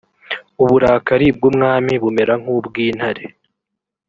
[0.63, 3.23] uburakari bw umwami bumera nk ubw intare